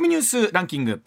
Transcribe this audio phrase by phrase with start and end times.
[0.00, 1.02] コミニュースランキング。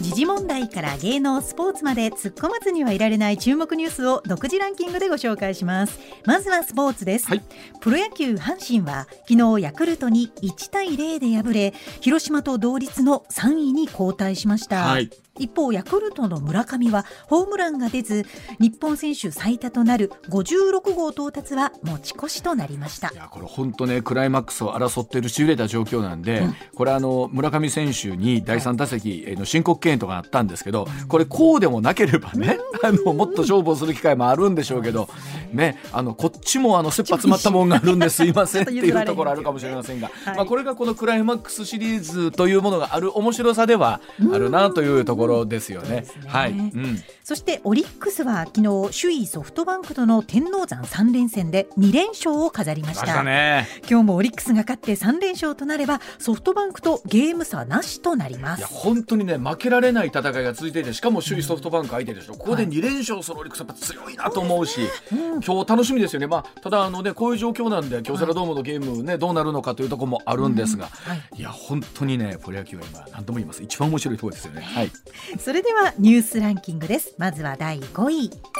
[0.00, 5.98] 時事問題から芸能スポーツまで突っ込まずにはいられない注目ニュースを独自ランキングでご紹介します。
[6.26, 7.42] まずはスポーツです、はい、
[7.80, 18.26] プロ野球阪神は昨日ヤクルトに1対0で敗れ広島と同率の3位に後退しました、はい一方ヤクルトの村上はホームランが出ず
[18.58, 23.10] 日本選手最多となる56号到達は持ち越しとなりました。
[23.12, 35.08] いやこれ本当ねクライマックスを争っているしびれた状況なんで、うん、これあの村上選手に第3打席の申告敬遠とかあったんですけど、これこうでもなければね、あのもっと勝負をする機会もあるんでしょうけど、
[35.52, 44.00] ね、あのこっちもあの切羽詰まったもんがあるんですいません っていうところあるかもしれませんが、まあ、これがこのクライマックスシリーズというものがある面白さでは
[44.32, 46.04] あるなというところですよね。
[46.26, 58.60] はい、うん、そしてオリックスは昨日首位ソフトバンクとの天王山3連戦で2連勝を飾りました、ね、今日もオリックスが勝って3連勝となればソフトバンクとゲーム差なしとなります。
[58.60, 64.80] いや本当にね負けられない戦いが続いていてしかも首位ソフトバンク相手でしょ、うここで2連勝するオリックスやっぱ強いなと思うし、
[65.12, 71.10] うん、今日楽しみですよね、まあ、ただあの、ね、こういう状況なんで京セラドームのゲーム、ね、どうなるのかというところもあるんですが、うん。
[71.12, 73.62] はい、いや本当にねプロ野球は今何とも言います。
[73.62, 74.62] 一番面白いところですよね。
[74.62, 74.90] はい、
[75.38, 78.59] それではニュースランキングですまずは第5位。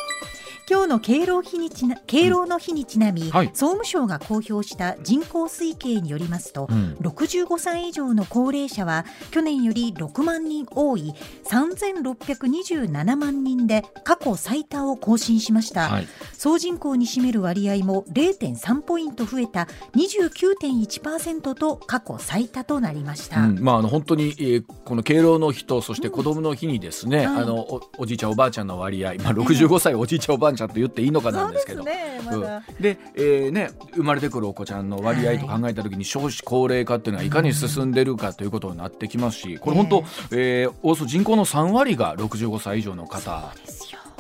[0.70, 11.12] 今日の敬老日にちな敬老の日にちなみ、うんはい、総務省が公表した人口推計によりますと、うん、65歳以上の高齢者は去年より6万人多い
[11.50, 31.83] 3627万人で過去最多を更新しました、はい、総人口に占める割合も0.3ポイント増えた29.1%と過去最多となりました、うん、まあ、あの本当に、えー、この敬老の日とそして子どもの日にですね、あのおおじいちゃんおばあちゃんの割合、まあ、65歳おじいちゃんおばあちゃんちゃんと言っていいのかなんですけど。
[31.83, 32.42] ねま、うん、
[32.80, 43.55] で、えーね、生まれてくるお子ちゃんの割合と考えた時に少子高齢化っていうのはいかに進んでるかということになってきますしこれ本当、えー、およそ人口の3割が65歳以上の方。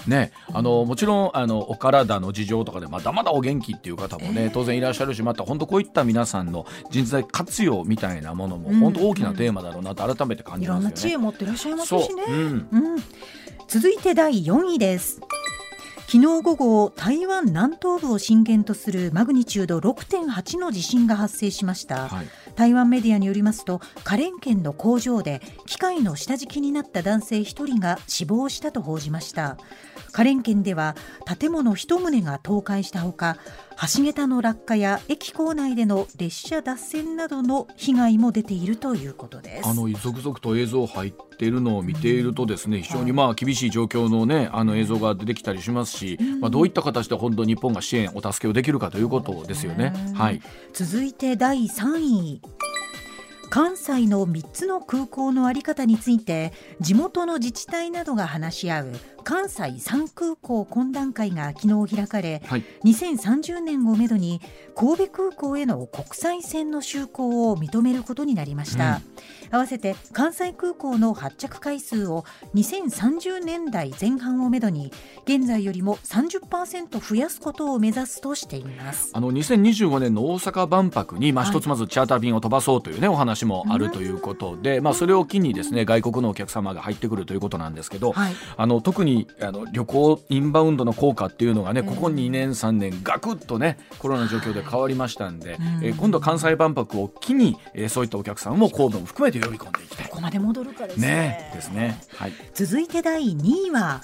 [0.06, 10.80] ね、あのもちろんあのお体の事情とかでまだまだお元気っていう方もね、当然いらっしゃるしまた本当こういった皆さんの人材活用みたいなものも本当大きなテーマだろうなと改めて感じますよね。
[10.80, 12.24] いろんな知恵持ってらっしゃいますしね。
[12.26, 12.32] う。
[12.32, 12.42] ん、う
[12.96, 13.02] ん、
[13.68, 15.20] 続いて第4位です。
[16.12, 22.26] 昨日午後台湾南東部を震源とするマグニチュード6.8の地震が発生しました、はい、
[22.56, 29.56] 台湾メディアによりますと花蓮県の工場で機械の下敷きになった男性1人が死亡したと報じました
[30.12, 30.96] 花蓮県では
[31.38, 33.36] 建物1棟が倒壊したほか
[33.96, 49.94] 橋桁の落下や駅構内での列車脱線などの被害も出ているということですあの続々と映像入っているのを見ているとですね、非常にまあ厳しい状況のねあの映像が出てきたりしますし、まあどういった形で本当日本が支援お助けをできるかということですよね。
[50.14, 50.42] はい。
[50.74, 52.42] 続いて第3位。
[53.50, 58.92] 関西の3つの空港の在り方について地元の自治体などが話し合う
[59.24, 64.40] 関西3空港懇談会が昨日開かれ、はい、2030年をめどに
[64.74, 69.00] 神戸空港への国際線の就航を認めることになりました、
[69.50, 74.92] うん、合わせて関西空港の発着回数を2030年代前半をめどに
[75.24, 79.10] 現在よりも30%増やすことを目指すとしています。
[79.12, 89.09] あの2025年の大阪万博に、まあ、一つまずチャーター便を飛ばそうというね、お話もあるということで、まあ、それを機にですね外国のお客様が入ってくるということなんですけど、はい、あの特に
[89.40, 100.08] あの旅行インバウンドの効果っていうのがねここ2年3年ガクッとねコロナ状況で変わりましたんで、えー、今度関西万博を機に、えー、そういったお客さんも神戸も含めて呼び込んでいきたい。
[100.08, 101.08] ここまで戻るかですね。
[101.08, 104.02] ねですね、はい、続いて第2位は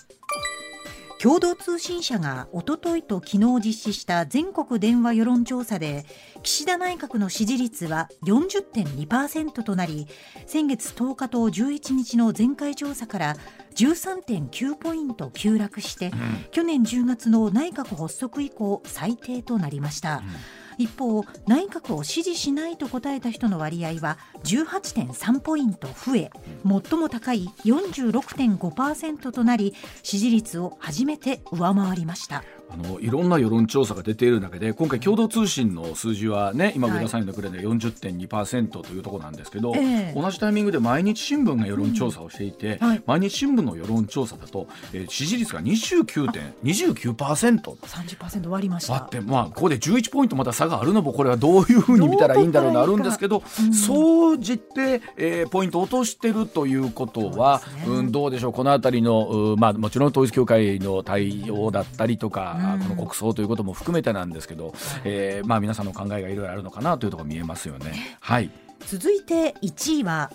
[1.26, 6.06] 共同通信社がおとといと昨日実施した全国電話世論調査で
[6.44, 10.06] 岸田内閣の支持率は40.2%となり
[10.46, 13.36] 先月10日と11日の前回調査から
[13.74, 20.18] 13.9ポイント急落して、うん、去年10月の内閣発足以降最低となりました。
[20.18, 26.30] うん一方内閣を支持しないと答えた人の割合は18.3ポイント増え
[26.64, 32.44] 最も高い46.5%となり支持率を初めて上回りました。
[32.68, 42.88] あのいろんな世論調査が出ている中で今回共同通信の数字はね今上田さんのくれで40.2%というところなんですけど、はい、同じタイミングで毎日新聞が世論調査をしていて、うん。
[42.88, 47.76] はい、毎日新聞の世論調査だと、えー、支持率が29.29%。
[47.76, 48.96] 30%割りました。
[48.96, 58.52] あって、まあ、ここで11ポイントまた差があるのもこれはどういうふうに見たらいいんだろうなあるんですけど、うん、総じて、えー、ポイント落としてるということはう、ね、うん、どうでしょう。
[58.52, 64.74] この辺りの、まあ、もちろん統一教会の対応だったりとか、この国葬ということも含めてなんですけど、
[65.04, 68.16] えー、まあ皆さんの考えがいろいろあるのかなというところ見えますよね。
[68.20, 68.50] はい。
[68.86, 70.30] 続いて1位は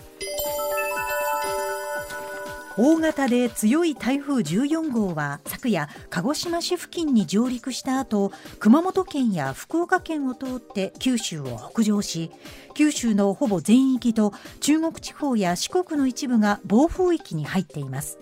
[2.77, 12.31] 大型で強い台風14号は昨夜鹿児島市付近に上陸した後熊本県や福岡県を通って九州を北上し
[12.73, 18.17] 九州のほぼ全域と中国地方や四国の一部が暴風域に入っています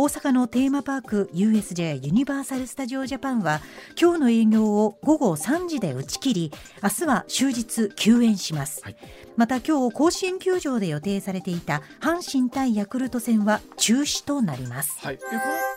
[0.00, 3.60] 大阪のテーマパーク USJ ユニバーサル・スタジオ・ジャパンは
[4.00, 6.52] 今日の営業を午後3時で打ち切り
[6.82, 8.96] 明日は終日休園します、はい、
[9.36, 15.18] また今日甲子園球場で予定されていた阪神対ヤクルト戦は中止となります、はい、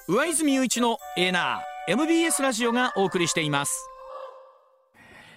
[0.07, 3.89] 上泉雄一のエーナー MBS ラジオがお送りしています。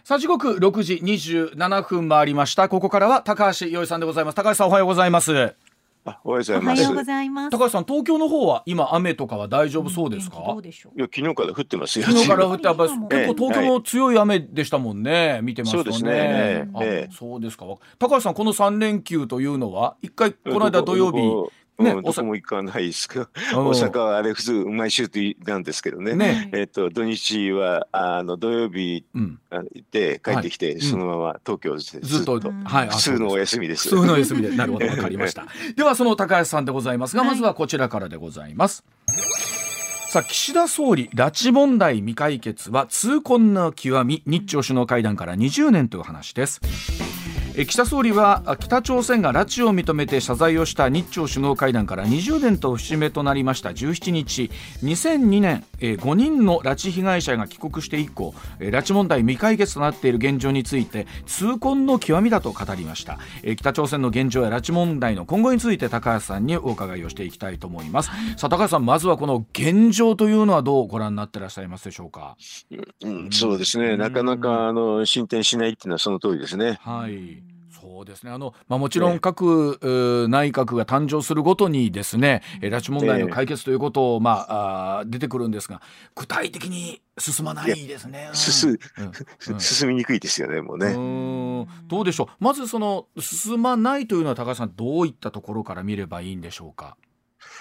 [0.05, 2.69] さあ時刻6時27分回りました。
[2.69, 4.37] ここからは高橋洋一さんでございます。
[4.37, 5.57] 高橋さんおはようございます
[6.25, 7.51] おはようございます。
[7.51, 10.37] 高橋さん、東京の方は今雨とかは大丈夫そうですか？
[10.37, 10.41] い
[11.01, 12.07] や、昨日から降ってますよ。
[12.07, 15.41] 昨日から降って、やっぱ結構東京も強い雨でしたもんね。
[15.43, 15.85] 見てますとね。
[15.85, 17.09] そうですね。
[17.11, 17.65] そうですか。
[17.99, 21.19] 高橋さん、この三連休というのは、一回この間土曜日。
[21.79, 23.29] ね、うん、どこも行かないですか。
[23.53, 25.09] 大阪はあれ普通毎週
[25.45, 26.15] なんですけどね。
[26.15, 29.05] ねえっ、と土日はあの土曜日
[29.91, 33.91] で帰ってきて、うん、そのまま東京でずっと、はい、普通のお休みです。
[33.91, 35.47] 普通のお休みで、なるほど わかりました。
[35.75, 38.85] ではその高橋さんでございますが、まずはこちらからでございます。
[40.09, 46.61] さあ岸田総理拉致問題未解決は痛恨の極み日朝首脳会談から20年という話です
[47.65, 53.71] 岸田総理は北朝鮮が拉致を認めて謝罪をした日朝首脳会談から20年と節目となりました。
[53.71, 54.51] 17日
[54.83, 63.19] 2002年5人の拉致被害者が帰国して以降拉致問題未解決となっている現状について痛恨の極みだと語りました。
[63.57, 68.11] 北朝鮮の現状や拉致問題の今後について高橋さんにお伺いをしていきたいと思います。
[68.37, 72.37] さあ高橋さんまずはこの現状というのはどうご覧になっていらっしゃいますでしょうか、
[73.01, 73.97] うん、そうですね。
[73.97, 76.79] なかなかあの進展しないっていうのはその通りですね。
[76.83, 77.46] はい
[77.97, 78.31] そうですね。
[78.31, 85.81] あの、まあ、もちろん各、ね、内閣が誕生するごとにですね、拉致問題の解決ということを、まあ、あ出てくるんですが
[86.15, 88.29] 具体的に進まないですね。
[89.59, 90.89] 進みにくいですよねもうね。
[90.89, 92.45] うどうでしょう。
[92.45, 96.99] まずその進まないというのは高橋さんどういったところから見ればいいんでしょうか？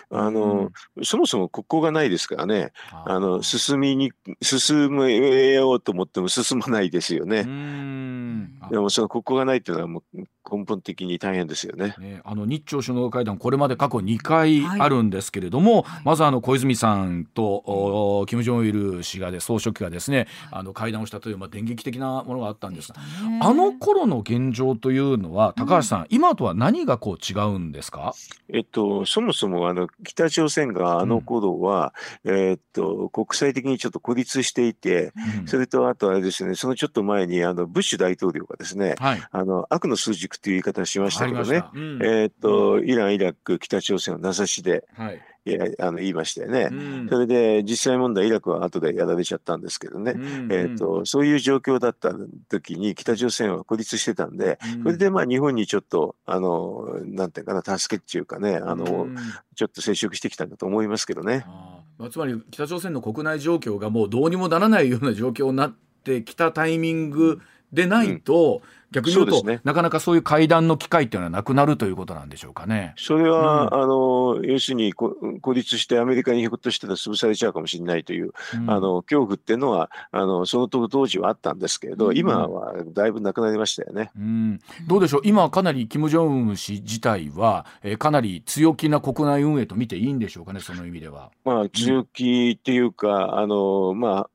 [0.09, 2.71] あの、うん、そもそも国交がないですからね、
[3.05, 4.11] あの進みに
[4.41, 7.43] 進めようと思っても進まないですよね。
[7.43, 11.95] でもその国交がないっていうのはもう根本的に大変ですよね。
[11.99, 22.95] ねあの日朝首脳会談これまで過去2回あるんですけれども、はい、まずあの小泉さんと、うん、金正日氏がで総書記がですね、あの会談をしたというまあ電撃的なものがあったんですが、
[23.41, 28.13] あの頃の現状というのは高橋さん、うん、今とは何がこう違うんですか？
[28.49, 31.93] えっとそもそもあの北朝鮮があの頃は、
[32.23, 35.11] うん、えっと国際的にちょっと孤立していて、
[35.45, 52.13] それとあとあれですねそのちょっと前にあのブッシュ大統領がですね、はい、あの悪の数軸っていう言い方をしましたけどね、うん、えっ、と、イラン、イラク、北朝鮮を名指しで、はい、いやあの言いましたよね、うん、それで実際問題、イラクは後でやられちゃったんですけどね、うん、えーと、そういう状況だった
[52.49, 59.07] 時に北朝鮮は孤立してたんで、うん、それでまあ日本にちょっと、あのなんていうかな、助けっていうかね、あの
[59.55, 61.45] ちょっと接触してきたんだと思いますけどね。
[61.45, 67.39] あつまり北朝鮮の国内状況がもうどうにもならないような状況になってきたタイミング
[67.71, 68.61] でないと、
[68.95, 72.93] 逆に言うと、ね、なかなかそういう会談の機会っていうのはなくなるということなんでしょうかね。
[72.97, 75.15] それは、うん、あの要するに孤
[75.53, 84.11] 立してアメリカにひょっとしたら潰されちゃうかもしれないという、うん、あの恐怖っていうのはあのその当時はあったんですけれど、うん、今はだいぶなくなりましたよね。
[84.15, 85.21] うん、どうでしょう？
[85.25, 90.59] 今かなり金正恩氏自体は、えー、かなり強気な国内運営と見ていいんでしょうかね？
[90.59, 91.31] その意味では。
[91.43, 94.29] まあ強気っていうか、あのまあ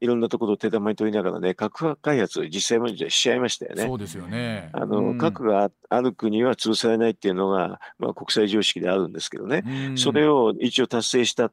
[0.00, 3.84] いろんなところを手玉に取りながらね、核開発を実際もしちゃいましたよね。
[3.84, 4.70] そうですよね。
[4.72, 11.52] あの、うん、核がある国は潰されないっていうのが、まあ、国際常識であるんですけどね、うん、それを一応達成した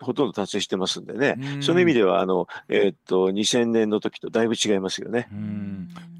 [0.00, 5.28] ほとんど達成してますんでね、うん、その意味ではあの、えー、っと2000年の時とだいぶ違いますよね。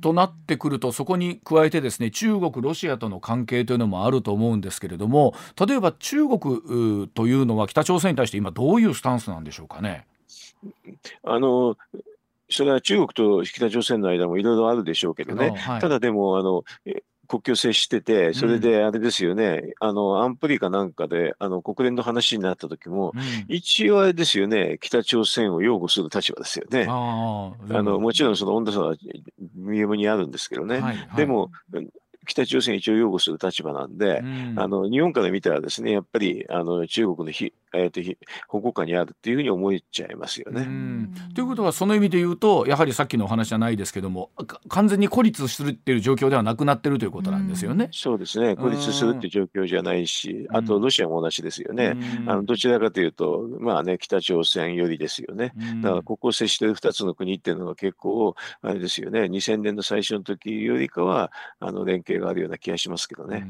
[0.01, 5.35] となってくるとそこに加えてですね中国ロシアとの関係というのもあると思うんですけれども
[5.67, 10.07] 例えば中国というのは北朝鮮に対して今どういうスタンスなんでしょうかね。
[11.25, 11.77] あの
[12.50, 16.65] それは中国と北朝鮮の間もいろいろあるでしょうけどね、はい、ただでもあの
[17.29, 26.87] 国境接してて、それであれですよね、うん、あの安保理かなんかであの国連の話になった時も、うん、一応あれですよね、北朝鮮を擁護する立場ですよね。
[26.88, 26.93] あ
[27.83, 28.97] のもちろんその温度差は
[29.55, 31.50] 見えにあるんですけどね、はいはい、でも
[32.27, 38.01] 北朝鮮一応擁護する立場なんで、うん、あの日本から見たらですねやっぱりあの中国のひえーと、
[38.49, 40.67] 保護下にあるっていうふうに思っちゃいますよね。
[41.35, 44.31] ということはその意味で言うとやはりさっきのお話じゃないですけども
[44.69, 47.87] 完全に孤立するっていう状況ではなくなってるということなんですよね。
[47.87, 51.97] うそうですね孤立するっていう状況じゃないしあとロシアも同じですよね。
[52.27, 55.53] あのどちらかというとまあね北朝鮮よりですよね。
[55.83, 63.47] だからここを接している2つの国っていうのが結構あれですよね2000年の最初の時よりかはあの連携があるような気がしますけどね。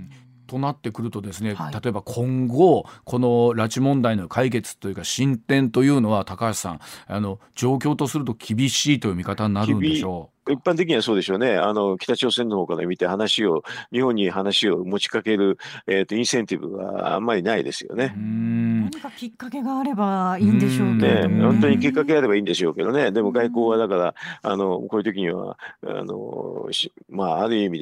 [0.49, 10.38] となってくるとですね、はい、例えば今後この拉致問題の解決というか進展というのは高橋さんあの状況とすると厳しいという見方になるんでしょう。
[10.51, 11.57] 一般的にはそうでしょうね。
[11.57, 13.63] あの、北朝鮮の方から見て話を、
[13.93, 18.15] 日本に話を持ちかける、えっ、ー、と、インセンティブがあんまりないですよね。
[18.17, 21.43] 何かきっかけがあればいいんでしょうけどね。
[21.43, 23.13] 本当にきっかけがあればいいんでしょうけどね。
[23.13, 26.69] でも外交はだから、あの、こういう時には、あの、
[27.09, 27.79] まあ、ある意味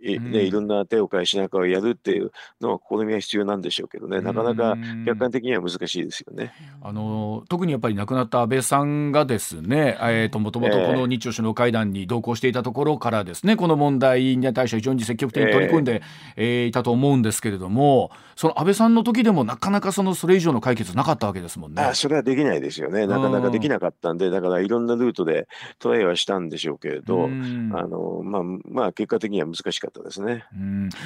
[0.00, 4.20] で、ね、いろんな手を変えしながらやるっていうのは試みが必要なんでしょうけどね。
[4.20, 6.52] なかなか客観的には難しいですよね。
[6.82, 16.02] あの、特にやっぱり亡くなった安倍さんがですね、えっ、ー、と、もともとこの日朝首脳会談に同行していたところからですねこの問題に対して非常に積極的に取り組んで、
[16.36, 21.82] えー、いたと思うんですけれどもその安倍さんの時でもなかなかそのそれ以上の解決なかったわけですもんね。
[21.82, 23.06] あそれはできないですよね。
[23.06, 25.46] なかなかできなかったんでだからいろんなルートで
[25.78, 30.44] トライはしたんでしょうけれどあの、まあ、まあ結果的には難しかったですね。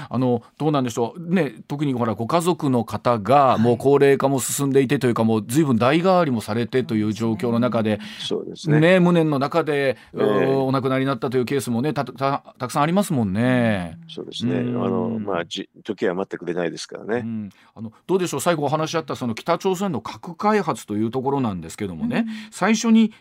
[0.09, 8.79] あのどうなんでしょう、ね、特にほらご家族の方がもう高齢化も進んでいてというか、もう随分代替わりもされてという状況の中で、そうですね。
[8.79, 13.99] ね無念の中で、えー、お亡くなりになったというケースもねたたたくさんありますもんね。
[14.09, 14.59] そうですね。
[14.59, 17.51] あのまあじ時は待ってくれないですからね。
[17.75, 18.41] あのどうでしょう？
[18.41, 23.13] 最後お話しあったその北朝鮮の核開発というところなんですけどもね、最初に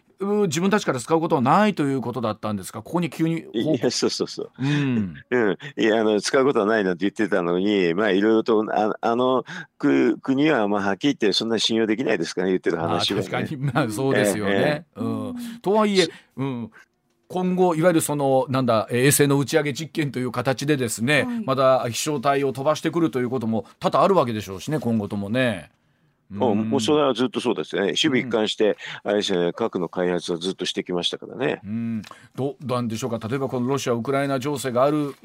[0.47, 9.43] 自分たちから使うことはないということだったんですがここに急にいやそうそうそう、うん、うん、いやあの使うことはないなんて言ってたのにまあいろいろとああの
[9.77, 13.57] く国はまあはっきり言ってそんな信用できないですからね言ってる話は、ね、確かに。
[13.57, 14.85] まあそうですよね、えーえ。
[14.95, 16.71] ー、うん、とはいえ、うん、
[17.33, 25.71] 今後いわゆるそのなんだ衛星の打ち上げ実験という形でですね、はい、まだ飛翔体を飛ばしてくるということも多々あるわけでしょうしね今後ともね。
[26.33, 31.61] もうもうそれはずっとそうですね、守備一貫して、あれですね、核の開発はずっとしてきましたからね。
[31.63, 32.01] うん
[32.35, 35.15] どうなんでしょうか、例えばこのロシア・ウクライナ情勢がある、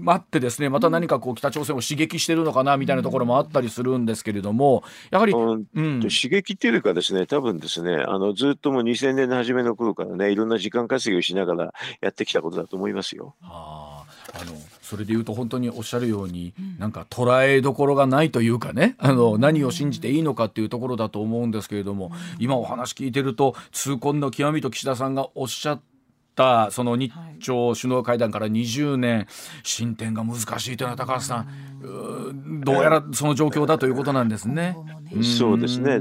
[0.00, 5.66] 待ってですね、また何かこう北朝鮮を刺激してるのかなみたいなところもあったりするんですけれども、やはり、うん、
[6.00, 13.34] 刺激っていうかですね、多分ですね、あのずっともう2000年の初めの頃からね、いろんな時間稼ぎをしながらやってきたことだと思いますよ。
[13.40, 14.52] はああの
[14.84, 25.80] それでいうと本当におっしゃるように、なんか捉えどころがないというかねあの何を信じていいのかっていうところだと思うんですけれども、今お話聞いてると痛恨の極みと岸田さんがおっしゃっ
[26.34, 29.26] たその日朝首脳会談から20年、
[29.62, 31.48] 進展が難しいというのは高橋さん。
[32.64, 34.76] どうやらその状況だということなんですね。
[35.22, 36.00] そうですね。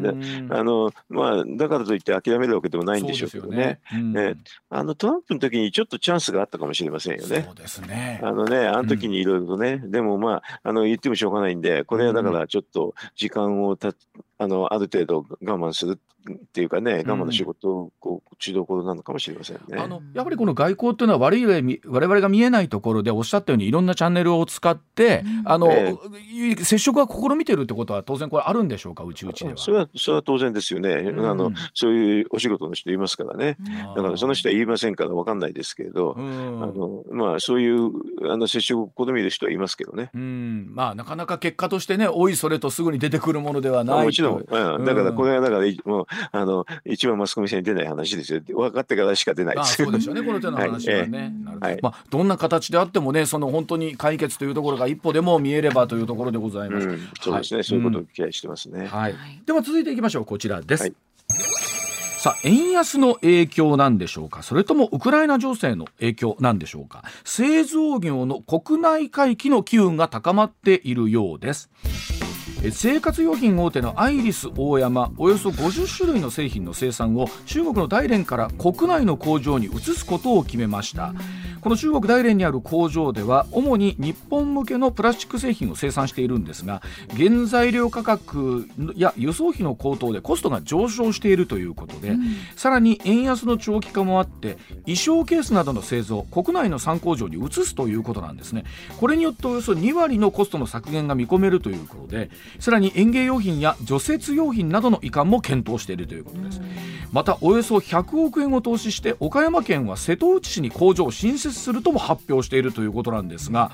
[0.50, 3.80] あのまあだからといって諦めるわけでもないんでしょうけどね。
[3.92, 4.36] ね。
[4.70, 7.44] あのトランプの時にちょっとチャンスがあったかもしれませんよね。
[7.46, 8.22] そうですね。
[8.24, 13.94] あのねあの時にいろいろとね、うん、でもまああの言ってもしょうがないんで、これはだからちょっと時間をた
[14.38, 16.00] あのある程度我慢する
[16.32, 19.78] っていうかね、我慢の仕事をこう打ちどころなのかもしれませんね。
[19.78, 29.58] あのやはりこの外交っていうのは悪い我々が見えないところでおっしゃったようにいろんなチャンネルを使って、うん、あの、えー、接触は試みてるってことは当然これあるんでしょうかうちうちでは。
[29.58, 31.52] それはそれは当然ですよね、うん、あの。
[31.74, 33.58] そういうお仕事の人いますからね。
[33.96, 37.92] だからその人は言いませんから分かんないですけれど、うん、あのまあそういう
[38.32, 40.10] あの接触を試みる人はいますけどね。
[40.14, 50.22] うん、まあなかなか結果としてね、おいそれとすぐに出てくるものではないもちろん、うん、だからこれはだからもうあの一番マスコミ線に出ない話ですよ分かってからしか出ないですそうですよね。
[50.22, 59.16] この手の話はね、はい、まあ、どんな形であってもねその本当に解決というところが一歩でも見えればというところでございます、うん、そうですね、はい、そういうことを期待してますね、はい、
[59.46, 60.26] では続いていきましょう。
[60.26, 60.94] こちらです、
[62.20, 64.44] さあ円安の影響なんでしょうか？
[64.44, 67.04] それともウクライナ情勢の影響なんでしょうか？
[67.26, 71.70] 製造業の国内回帰の機運が高まっているようです
[72.72, 81.14] 生活用品大手のアイリスオーヤマおよそ50種類の製品の生産を中国の大連から国内の工場に移すことを決めました。
[81.64, 86.82] この中国大連にある工場では主に日本向けのプラスチック製品を生産しているんですが
[87.16, 88.68] 原材料価格
[88.98, 98.66] や輸送費の高騰でコストが上昇しているということで、うん、さらに円安の長期化もあって衣装ケースなどの製造国内の3工場に移すということなんですね。
[99.00, 102.30] これによっておよそ2割のコストの削減が見込めるということで
[102.60, 106.62] さらに園芸用品や除雪用品などの移管も検討しているということです。
[107.12, 113.72] またおよそ100億円を投資して岡山県は瀬戸内市に工場を新設するとも発表しているということなんですが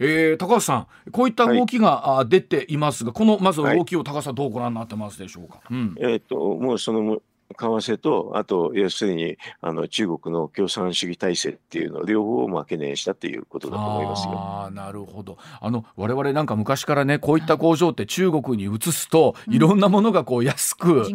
[0.00, 5.60] えー、高橋さん、こういった動きが、出ていますが、このまず動きを高橋さん、どうご覧になってますでしょうか？
[5.70, 7.18] うん、えっ、と、もうその
[7.56, 14.32] 為替と、あと、要するに、あの、中国の共産主義体制っていうのを両方、まあ、懸念したということだと思いますよ。
[14.34, 15.38] ああ、なるほど。
[15.60, 21.06] あの、我々なんか昔からね、こういった工場って中国に移すと、いろんなものがこう安く、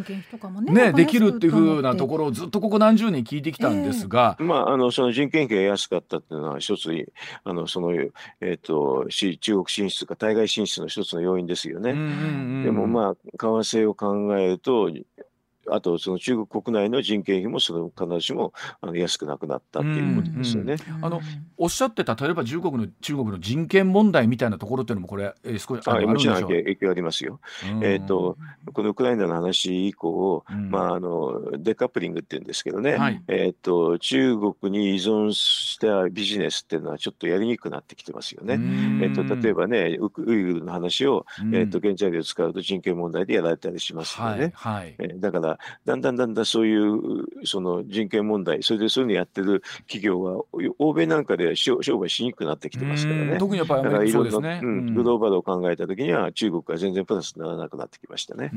[0.72, 4.36] ね、できるっていうふうなところをずっとここ何十年聞いてきたんですが。
[4.40, 6.90] まあ、あの、その人件費が安かったっていうのは、一つ、
[7.44, 11.94] あの、その、えっ、と、中国進出か対外進出の一つの要因ですよね。
[12.64, 14.90] でも、まあ、為替を考えると、
[15.70, 20.76] あとその中国国内の人件費もその必ずしもあの安くなくなったっていうことですよね。
[21.02, 21.22] あの
[21.58, 27.40] おっしゃってた例えば中国の中国の人権問題みたいなところっていうのもこれ、えー、少しあもちろん影響ありますよ。
[27.82, 28.38] えっ、ー、と
[28.74, 38.60] このウクライナの話以降、まああのデカップリングって言うんですけどね、はい、えっ、と中国に依存したビジネスっていうのはちょっとやりにくくなってきてますよね。
[39.02, 44.52] えっ、と例えばねウウイグルの話をえっ、と原材料を使うと人権問題でやられたりしますよね。
[44.56, 45.53] はいはい、えー、だから
[45.86, 50.44] だんだんだんだんそういうその人権問題それでそういうのやってる企業は
[50.78, 53.38] 欧米なんかで商売しにくくなってきてますからね。
[53.38, 58.52] 特にやっぱりアメリカそうですね、うん、グローバルを考えた時には中国は全然プラスにならなくなってきましたね。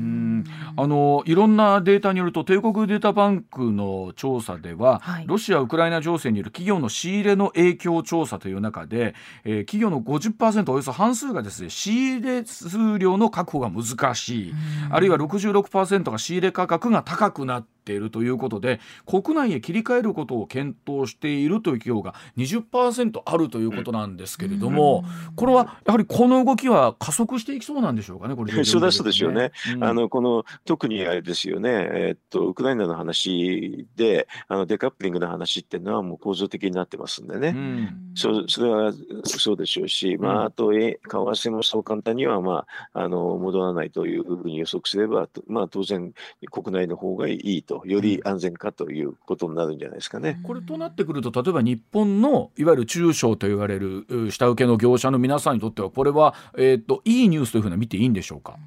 [0.75, 14.53] あのいろんなデータによると帝国データバンクの調査では、はい、ロシア・ウクライナ情勢による企業の仕入れの影響調査という中で、えー、企業の50%およそ半数がですね仕入れ数量の確保が難しい。
[14.89, 46.13] あるいは66%が仕入れ価格が高くなっているということで国内へ切り替えることを検討しているという企業が20%あるということなんですけれども、これはやはりこの動きは加速していきそうなんでしょうかね、これ、ね、 そうですよね、うん、あのこの特にあれですよね、えー、っとウクライナの話で、あのデカップリングの話っていうのは、もう構造的になってますんでね、うん、そそれはそうでしょうし、まあ、あと、為替もそう簡単には、まあ、あの戻らないというふうに予測すれば、まあ、当然、
[46.51, 50.39] 国内の方がいいと、より安全かということになるんじゃないですかね。
[50.43, 58.57] これとなってくると、例えば日本のいわゆる中小と言われる下請けの業者の皆さんにとっては、これは、えーと、いいニュースというふうな見ていいんでしょうか？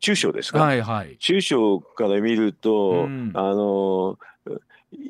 [0.00, 4.18] 中小ですか、はいはい、中小から見ると、うん、あの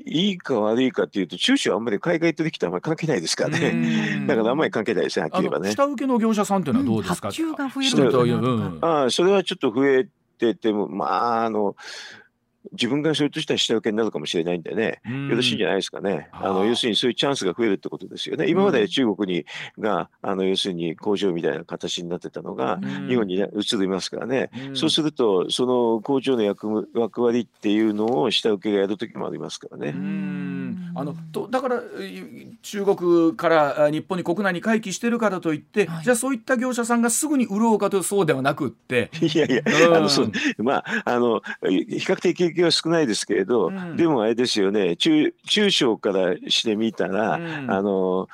[0.07, 4.23] いいか悪いかっていうと、中小はあんまり海外取引とあんまり関係ないですからね。
[4.29, 5.73] だからあんまり関係ないですね、はっきり言えばね。
[5.73, 10.07] 下請けの業者さんっていうのはどうですか、うん、発注が増えるという、うん、あそれはちょっと増え
[10.39, 11.75] てても、まあ、あの、
[12.73, 16.29] 自分がそれとしたら下請けになるかもしれないんでね、よろしいんじゃないですかね。
[16.33, 18.49] あの要するにそういうチャンスが増えるってことですよね。
[18.49, 19.45] 今まで中国に
[19.79, 29.95] があの要するに工場みたいな形になってたのが、日本に、ね、移りますからね、そうするとその工場の役役割っていうのを下請けがやる時もありますからね。
[30.95, 31.83] あのとだから
[32.63, 39.11] 中国から日本に国内に回帰してるからといって、はい、じゃあそういった業者さんがすぐに売ろうかとそうではなくって。
[39.21, 39.63] いやいや、
[39.95, 48.29] あのそうまああの比較的は少ないですけれど、うん、でもあれですよね中中小からしてみたら、うん、あの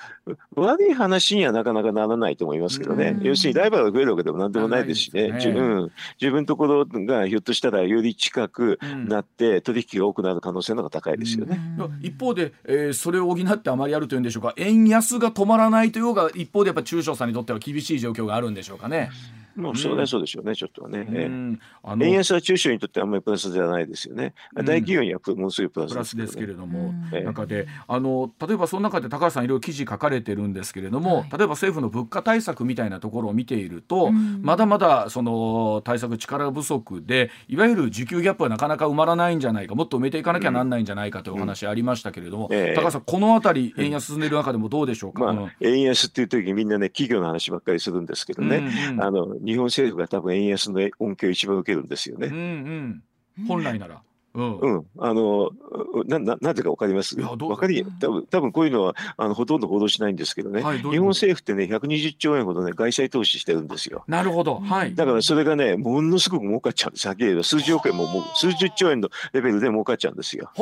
[0.55, 5.35] 悪い話にはなかなかならないと思いますけどね、うん、要するにライバルが増えるわけでもなんでもないですしね、ね。
[5.35, 11.61] 自分自分のところがひょっとしたらより近くなって取引が多くなる可能性の方が高いですよね。
[12.03, 14.55] 一方で、えー、それを補ってあまりあるというんでしょうか。
[14.57, 19.11] 円安が止まらないというのが一方でやっぱ中小さんにとっては厳しい状況があるんでしょうかね。
[19.59, 21.07] もうそれはそうでしょうね、ちょっとはね。
[21.11, 24.35] えー、円安は中小にとってあんまりプラスじゃないですよね。
[24.55, 26.95] 大企業にはものすごいプラスです、ね、ですけれども、
[27.25, 52.27] 中であの例えばその中で高橋さんいろいろ記事書かれてるんですけれども、はい、例えば政府の物価対策みたいなところを見ていると、まだまだその対策力不足でいわゆる需給ギャップはなかなか埋まらないんじゃないかもっと埋めていかなきゃなんないんじゃないかというお話ありましたけれども、えー、高橋さんこの辺り円安進んでいる中でもどうでしょうか、まあ、円安っていう時にみんなね企業の話ばっかりするんですけどね、あの日本政府が多分円安の恩恵を一番受けるんですよね。
[52.27, 53.03] うん
[53.39, 54.03] うん、本来なら。
[54.35, 55.51] うん、うん、あの
[56.07, 57.17] なななぜか分かります？
[57.17, 64.05] 分かり多分多分こういうのはあのほとんど報道しないんですけどね、はい、日本政府ってね120兆円ほどね外債投資してるんですよ。
[64.07, 70.53] なるほど、はい、だからそれがねものすごく儲かっちゃうんですはっきり言えば数十億円ももう数十兆円のレベルで儲かっちゃうんですよ。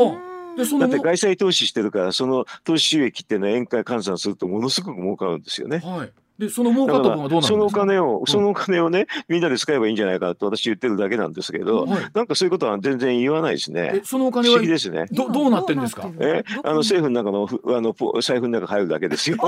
[0.57, 5.79] でそのだって外債投資してるからその投資収益っていうのは円買換算するとものすごく儲かるんですよね。
[5.79, 7.49] はいで、その儲かった分はどうなんですか？
[7.49, 14.03] そのお金を、そのお金をね、みんなで使えばいいんじゃないかと私言ってるだけなんですけど、はい、なんかそういうことは全然言わないですね。
[14.05, 15.07] そのお金は不思議ですね。
[15.13, 16.11] どどうなってんですか？
[16.21, 19.39] えあの政府の中のあの財布の中入るだけですよ。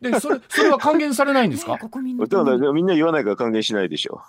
[0.00, 1.72] で、それ、それは還元されないんですか？
[1.72, 4.20] だからみんな言わないから還元しないでしょ。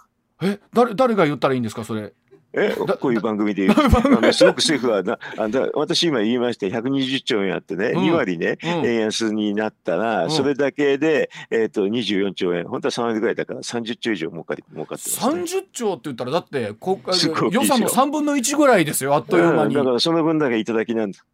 [0.41, 2.13] え、誰、誰が言ったらいいんですか、それ？
[2.53, 12.67] えこういう番組で言うあのすごく政府はなあだ私今言いまして120兆円あってね、うん、2割ね、うん、円安になったら、うん、それだけで、えーと、24兆円。
[12.67, 17.13] 本当は3割ぐらいだから30兆以上儲かり儲かってます、ね、30兆って言ったらだって国会
[17.51, 21.25] 予算の3分の1ぐらいですよあっという間に、だからその分だけいただきなんです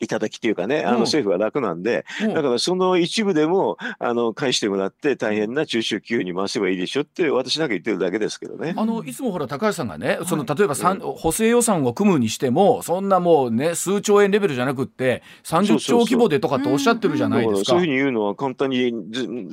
[0.00, 8.74] いただきというかね、あの政府は楽なんで、うん、だからその一部でもあの返してもらって大変な中小企業に回せばいいでしょって私なんか言ってるだけですけどね。
[8.76, 17.70] あのいつもほら高橋さんがね、その例えば、はい、補正予算を組むにしてもそんなもうね数兆円レベルじゃなくって30兆規模でとかっておっしゃってるじゃないですか。
[17.72, 18.92] そういうふうに言うのは簡単に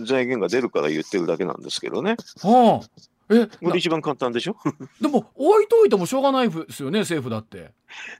[0.05, 2.15] 財源が出るから言ってるだけなんですけどね。
[2.41, 4.57] はあえこれ一番簡単でしょ？
[5.01, 7.71] でも置いといてもしょうがないですよね政府だって。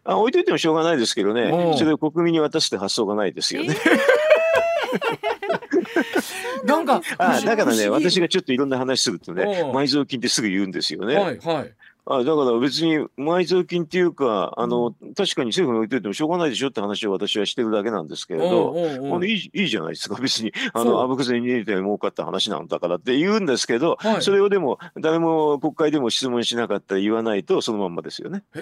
[0.04, 1.76] あ置いといてもしょうがないですけどね。
[1.78, 3.76] それを国民に渡すって発想がないですよね、
[6.64, 9.44] えー、 なんかあだからね私がちょっといろんな話するとね
[9.74, 11.16] 埋蔵金ってすぐ言うんですよね。
[11.16, 11.74] はいはい
[12.06, 28.44] あだから別に埋蔵金っていうか、あの、確かに政府に置いといてもしょうがないでしょって話を私はしてるだけなんですけれど、おういいいいじゃないですか、 別に、あの、あぶくぜに入れて儲かった話なんだからって言うんですけど、はい、それをでも、誰も国会でも質問しなかったら言わないと、そのまんまですよね。
[28.56, 28.60] へ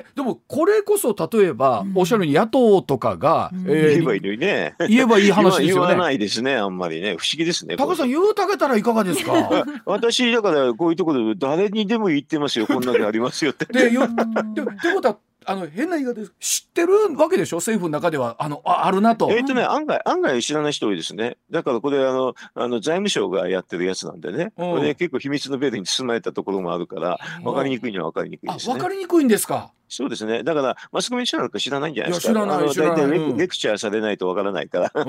[0.00, 4.74] え、でもこれこそ例えば、おっしゃるように野党とかが、うん、えー、言えばいいのにね。
[4.88, 5.72] 言えばいい話ですよね。
[5.72, 7.16] 言わないですね、あんまりね。
[7.18, 7.76] 不思議ですね。
[7.76, 9.64] 高さん、言うたけたらいかがですか？
[9.86, 13.64] 私、だからこういうところで誰にでも言ってますよ、こんなでありますよって。
[13.66, 17.56] でよってことはあの変な言い方です知ってるわけでしょ？
[17.56, 19.30] 政府の中ではあのああるなと。
[19.30, 21.36] えっとね案外案外知らない人多いですね。
[21.50, 24.52] だからこれあのあの財務省がやってるやつなんでね。
[24.56, 28.74] これね結構秘密のベルに包まれたところもあるから分かりにくいには分かりにくいですね。
[28.74, 29.72] 分かりにくいんですか？
[29.88, 30.42] そうですね。
[30.42, 32.32] だからマスコミの人なんか知らないんじゃないですか。
[32.32, 33.10] 知らない知らない。
[33.10, 34.90] レレクチャーされないと分からないから。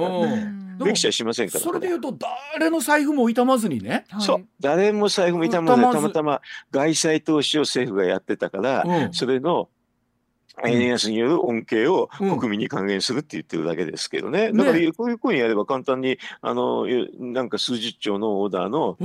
[0.83, 1.59] レクチャーしませんから。
[1.63, 2.13] それで言うと
[2.53, 4.03] 誰の財布も痛まずにね。
[4.19, 6.41] そう誰も財布も痛まずたまたま
[6.71, 9.69] 外債投資を政府がやってたから、それの
[10.65, 14.51] 円安による恩恵を国民に還元するって言ってるだけですけどね。
[14.51, 16.85] だからこういうふうにやれば簡単に、あの、
[17.19, 18.97] なんか数十兆のオーダーの、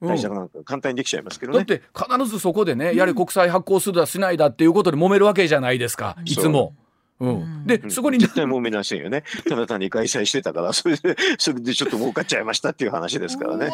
[0.00, 1.58] 会社なんか簡単にできちゃいますけどね。
[1.58, 6.74] だって必ずそこでね、やれ国債発行するだしないだっていうことで揉めるわけじゃないですか、いつも。
[7.20, 9.24] うん、で、そこに絶対揉めなしんよね。
[9.48, 13.70] ただ単に開催してたから、それで、それでちょっと儲かっちゃいましたっていう話ですからね。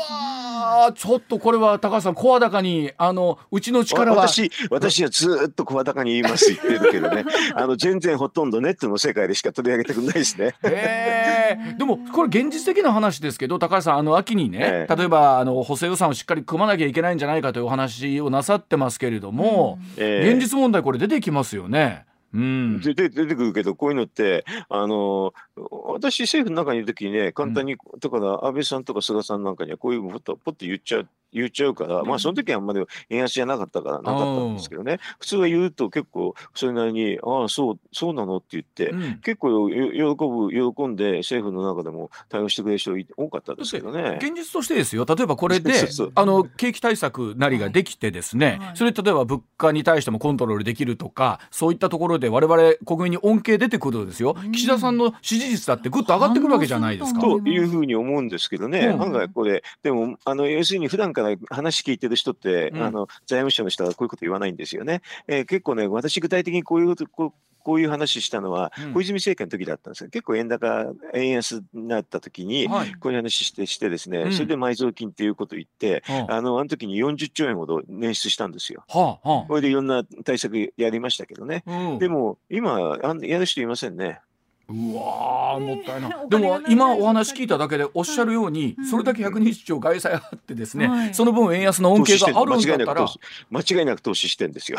[0.95, 4.29] ちょっとこれは高橋さん声高にあのうちの力は。
[4.29, 7.25] 私私はずっと声高に言います言ってるけどね。
[7.55, 10.55] あの全然ほとんどネットの世界でしか取り上げてくれないですね。
[10.65, 22.05] えでもこれ現実的な話ですけど高橋さんあの秋にね、例えばあの補正予算をしっかり組まなきゃいけないんじゃないかというお話をなさってますけれども、現実問題これ出てきますよね。
[22.35, 44.19] うん、出て出てくるけどこういうのってあの私政府の中にいる時にね簡単に、うん、だから安倍さんとか菅さんなんかにはこういうポッとポッと言っちゃう言っちゃうから、まあその時はあんまり円安じゃなかったからなかったんですけどね、普通は言うと結構それなりに、ああ、そう、そうなのって言って、うん、結構喜ぶ、喜んで政府の中でも対応してくれる人多かったですけどね。
[44.21, 45.73] 現実としてですよ、例えばこれで、
[46.15, 57.21] あの、景気対策なりができてですね、はい、それ例えば物価に対してもコントロールできるとか、そういったところで我々国民に恩恵出てくるとですよ、うん、岸田さんの支持率だってぐっと上がってくるわけじゃないですか。
[57.21, 65.01] というふうに思うんですけどね、うん、案外これ、でも、あの、要するに普段から話聞いててる人って、うん、あの財務省の人はこういうこと言わないんですよね。
[65.27, 67.33] えー、結構ね、私具体的にこういうこう
[67.63, 70.11] こういう話したのは、小泉政権の時だったんですよ。
[70.11, 72.69] 結構円高、円安になった時に、
[73.01, 78.85] こういう話してしてですね、それで埋蔵金っていうことを言って、あの、あの時に40兆円ほど捻出したんですよ。
[78.87, 81.65] これでいろんな対策やりましたけどね。
[82.01, 84.21] でも、今、やる人いませんね。
[84.69, 86.09] うわもったいな。
[86.09, 93.07] いでも今お話聞いただけでおっしゃるように、それだけ120兆外債あってですね、その分円安の恩恵があるんだったら。
[93.51, 94.79] 間違いなく投資してんですよ。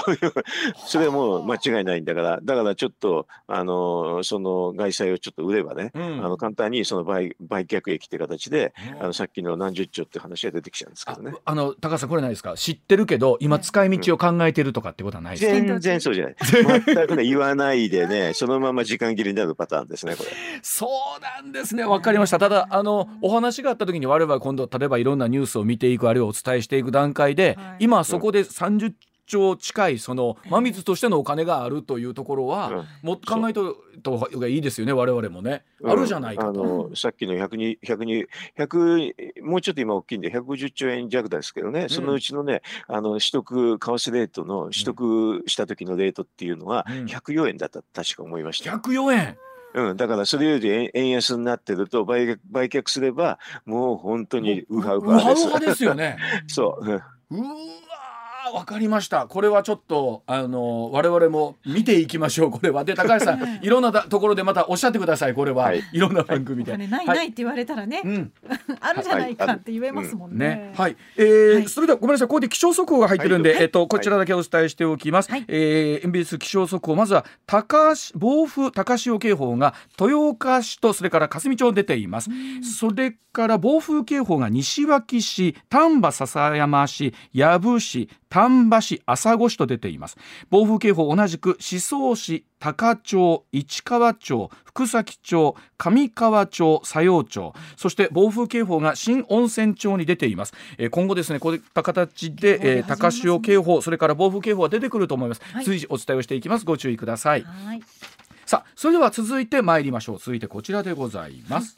[0.88, 2.39] それはもう間違いないんだから。
[2.41, 11.34] だからちょっとあのその外債をちょっと売ればね、あの簡単にその売売却益って形で、あのさっきの何十兆って話が出てきちゃうんですけどね。
[11.45, 12.56] あの高橋さんこれないですか？
[12.56, 16.36] 知ってるけど今使い道を考えてるとかってことはないですか、全然そうじゃない。
[16.41, 17.89] 全くね言わない。
[17.89, 20.30] でねそのまま時間切りになるパターンターンですねこれ。
[20.62, 20.88] そ
[21.20, 21.84] うなんですね。
[21.84, 22.40] わかりました。
[22.40, 28.94] ただあのお話があった時に我々今度例えばいろんなニュースを見ていくあるいはお伝えしていく段階で、はい、今そこで30
[29.26, 36.54] 兆近いその真水としてのお金があるというところは、うん、もっと考えとと方がいいですよね我々もね、うん、あるじゃないかと、あ
[36.90, 48.72] のさっきの100 100 100もうちょっと今大きいんで150兆円弱ですけどね、そのうちのねあの取得為替レートの取得した時のレートっていうのは104円だった確か思いました。
[48.72, 49.38] 104円？
[49.76, 55.48] うん、だからそれより円安になってると売却売却すればもう本当にウハウハです。
[55.48, 56.18] ウハウハですよね。
[56.48, 56.86] そう。
[56.86, 57.02] うわ
[58.51, 59.27] わかりました。
[59.27, 62.51] これはちょっとあの我々も見ていきましょう。
[62.51, 62.84] これは。
[62.84, 65.34] で高橋さん いろんなところでまたおっしゃってください。
[65.34, 72.27] これは、はい、いろんな番組で、はい、ないないって言われたらね、はい、 あるじゃないかって言えますもんね、ね、はい、えーそれではごめんなさい。
[72.27, 82.29] ここで気象速報が入ってるんで、えっとこちらだけお伝えしておきます、はい、えー、MBS 気象速報まずは高暴風高潮警報が豊岡市とそれから霞町出ています。
[82.62, 90.17] それから暴風警報が西脇市丹波篠山市養父市丹波市朝来市と出ています。
[90.50, 97.54] 暴風警報同じく宍粟市高町市川町福崎町上川町佐用町。
[97.78, 106.65] そして暴風警報が新温泉町に出ています、えー、今後ですねこういった形で、えー、高潮警報それから暴風警報が出てくると思います、はい、随時お伝えをしていきます。
[106.65, 107.45] ご注意ください。
[108.45, 110.19] さあそれでは続いて参りましょう。
[110.19, 111.78] 続いてこちらでございます、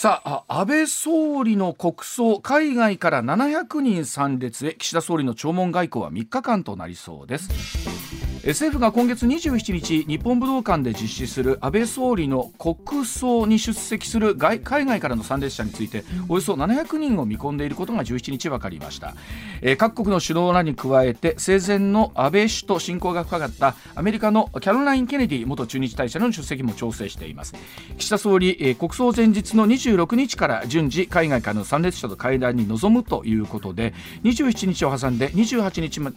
[0.00, 8.00] さあ安倍総理の国葬海外から700人参列へ岸田総理の弔問外交は3日間となりそうです。
[8.46, 19.14] 政府が今月27日日本武道館で実施する安倍総理の国葬に出席する海外からの参列者についておよそ700人を見込んでいることが17日分かりました、
[19.60, 27.54] えー、各国の首脳らに加えて生前の安倍氏と親交が深かったアメリカのキャロライン・ケネディ元駐日大使の出席も調整しています。
[27.98, 36.12] 岸田総理、えー、国葬前日の26日から順次海外からの参列者と会談に臨むということで27日を挟んで28日ま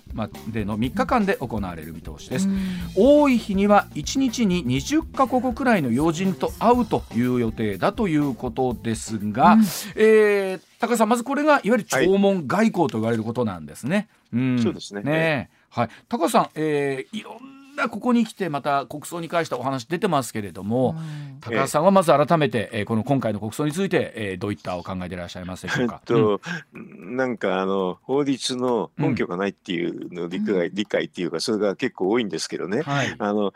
[0.48, 2.48] での3日間で行われる見通しです、
[2.96, 9.62] 多い日には1日に20カ国くらいの要人と会うという予定だということですが、うん、
[9.96, 14.08] えー、高橋さんまずこれがいわゆる弔問外交と言われることなんですね。
[14.32, 26.02] はい、うん、そうですねね、はい、高橋さん、えー、いろんなここに来てまた国葬に関してお話出てますけれども、うん、高橋さんはまず改めて、えー、この今回の国葬について、えー、どういったお考えでいらっしゃいますでしょうか？
[26.02, 26.42] えっと、
[26.74, 32.82] うん、なんかあの法律の根拠がないっていうの理解、うん、理解っていうかそれが結構多いんですけどね。
[32.82, 33.54] はい、あの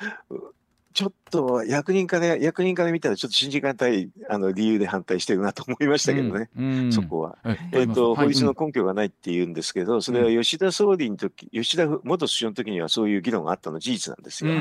[0.93, 6.65] ちょっと役人から役人から見たらちょっと信じがたいあの理由で反対してるなと思いましたけどね、うん。
[6.65, 7.37] うん、そこは。
[7.71, 14.53] えっ、と、法律の根拠がないっていうんですけど、それは吉田総理の時、吉田元首相の時にはそういう議論があったの事実なんですよ。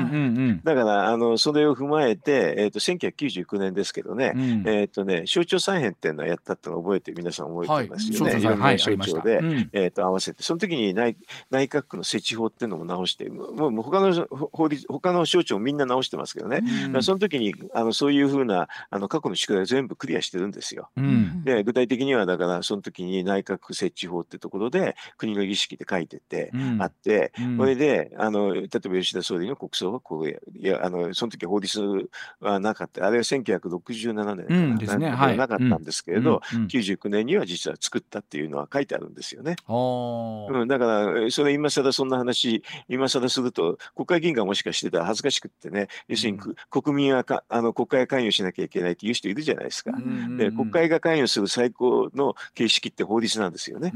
[0.63, 8.31] だからあのそれを踏まえて、えっ、ー、と1999年ですけどね、うん、えっ、とね省庁再編っていうのはやったってのを覚えて皆さん覚えてますよね。
[8.31, 11.17] はい、いろんな省庁で、はい、えっ、と合わせて、その時に内
[11.49, 16.56] 内閣府の設置法っていうのも直して、もう他の法律他の省庁みんな直してますけどね。
[17.01, 20.89] その時にあのそういうふうなあの過去の宿題を全部クリアしてるんですよ。
[20.97, 33.05] うん、で具体的にはだからその時に内閣設置法ってところで国の儀式で書いてて、うん、あって、うん、これであの例えば吉田総理の国葬はこういやあのその時法律はなかった。
[33.05, 36.61] あれは1967年かな,、うんですね、はい、なかったんですけれど、うん。
[36.61, 39.55] うん、99年には実は作ったっていうのは書いてあるんですよね。
[39.67, 46.39] うん、だからそれ今更そんな話今更すると国会議員がもしかしてたら恥ずかしくってね要するに
[46.69, 49.91] 国民はかあの国会が関与しなきゃいけないっていう人いるじゃないですか。
[50.37, 53.91] で国会が関与する最高の形式って法律なんですよね。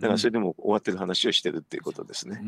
[0.00, 2.40] だからそれでも終わってる話をしてるっていうことですね。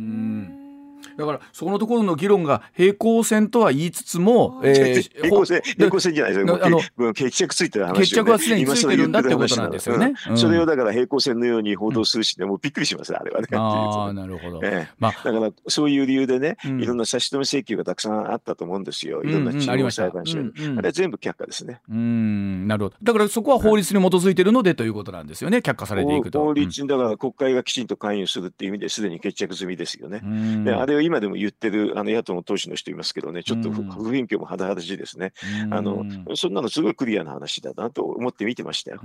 [1.16, 6.60] だからそこのところの議論が平行線とは言いつつも、 えー、平行線平行線じゃないですよ。
[6.62, 6.80] あの
[7.14, 10.14] 決着ついてる話、ね、決着はすでについてるんだってことなんですよね。
[10.30, 13.48] うん、それをだから平行線のように報道するし、ね、もうびっくりしますあれはね。
[13.52, 14.60] ああなるほど。
[14.62, 19.22] えー、まあだからそういう理由でね、いろんな差し止め請求がたくさんあったと思うんですよ。
[19.22, 21.80] いろんな地方裁判所に、あれは全部却下ですね。
[21.90, 22.96] うんなるほど。
[23.02, 25.58] だからそこは法律に基づいてるのでということなんですよね。
[25.58, 26.40] 却下されていくと。
[26.42, 30.22] 法律だから国会がきちんと関与するっていう意味ですでに決着済みですよね。
[30.64, 35.32] であれを今でも言ってるあの野党の党首の人いますけどね、ちょっと不雰囲気も肌々しいですね。
[35.70, 39.00] あのそんなのすごいクリアな話だなと思って見てましたよ。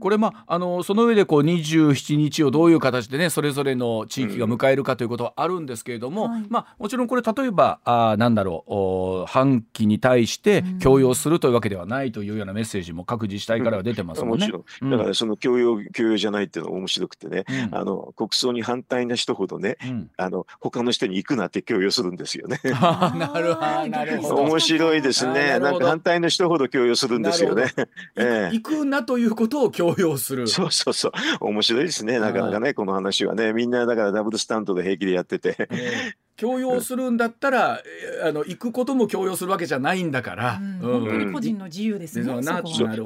[0.00, 14.46] これ、まあ、あのその上でこう27日をどういう形でね、それぞれの地域が迎えるかということはあるんですけれども、まあ、もちろんこれ、例えば、あなんだろう、反旗に対して強要するというわけではないというようなメッセージも各自治体からは出てますもんね。
[14.48, 14.90] もちろん。
[14.90, 19.76] だから、その強要、強要じゃないっていうのが面白くてね、あの国葬に反対な人ほどね、
[20.16, 22.60] あの他の人に行くなって強要 するんですよね。
[22.64, 24.34] なるほど、なるほど。
[24.36, 25.58] 面白いですね。
[25.58, 27.72] なんか反対の人ほど強要するんですよね。
[28.16, 30.46] ええ、行くなということを強要する。
[30.46, 31.12] そうそうそう。
[31.40, 32.18] 面白いですね。
[32.18, 35.68] なかなかね、この話はね、みんなだからダブルスタンドで平気でやってて。
[36.40, 37.82] えー強要するんだったら、
[38.24, 42.24] あの行くことも強要するわけじゃないんだから、うん、本当に個人の自由ですね。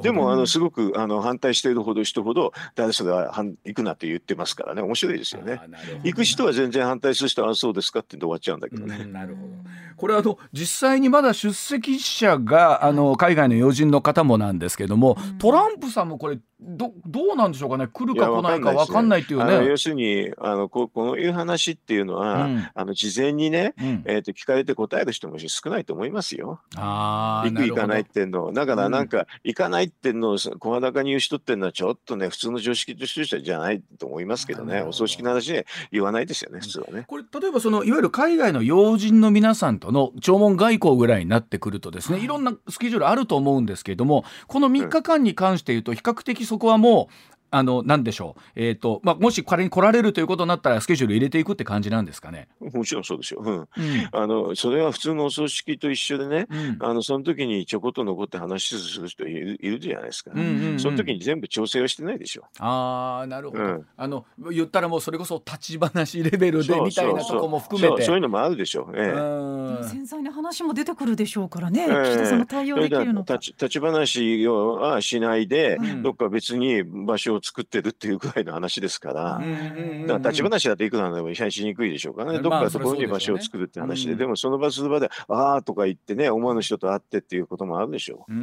[0.01, 4.81] でもあのすごくあの反対しているほど人ほど誰それは行くなって言ってますからね。
[4.81, 5.59] 面白いですよね。
[6.03, 9.05] 行く人は全然反対する人はそうですかって終わっちゃうんだけどね。
[9.05, 9.53] なるほど。
[9.97, 17.87] これはあの実際にまだ出席者があの海外の要人の方もなんですけども、トランプさんもこれどどうなんでしょうかね？
[17.87, 19.67] 来るか来ないか分かんないっていうね。
[19.67, 26.61] 要するにあのここういう話っていうのは、うん、あの事前にね、うん、えーと、聞かれて答える人も少ないと思いますよ。
[26.75, 28.53] あ行く行かないってんの。
[28.53, 34.81] だからなんか、うん、行かないってんのを声高に言う人っていうのはちょっとね普通の常識としてじゃないと思いますけどね。
[34.81, 37.03] お葬式の話で言わないですよね普通はね。
[37.07, 48.41] これ例えばそのいわゆる海外の要人の皆さんとの弔問外交ぐらいになってくるとですねいろんなスケジュールあると思うんですけれどもこの3日間に関して言うと比較的そこはもうあの、なんでしょう。
[48.55, 52.49] えっ、ー、と、まあ、もし仮に来られるということになったら、スケジュール入れていくって感じなんですかね。
[52.59, 53.41] もちろんそうですよ。
[53.41, 53.55] うん。
[53.59, 53.67] うん、
[54.11, 60.31] あの、それは普通のお葬式と一緒でね、うん、あの、その時にちょこっと残って話する人いるいるじゃないですか。
[60.35, 62.43] うんうんうん、その時に全部調整はしてないでしょ。
[62.59, 63.85] ああ、なるほど、うん。
[63.95, 68.03] あの、言ったらもうそれこそ立ち話レベルでみたいなとこも含めて。
[68.03, 68.93] そういうのもあるでしょう。
[68.97, 71.85] ええ、繊細な話も出てくるでしょうからね。
[71.87, 73.35] えー、岸田さんが対応できるのか。
[73.35, 88.33] 立ち立ち話はしないで、どっか別に場所を作ってるっていうぐらいの話ですから、だから立ち話だといくらでも医者にしにくいでしょうからね、どっかそころに場所を作るって話で、でもその場その場で、ああとか言ってね、思わぬ人と会ってっていうこともあるでしょう。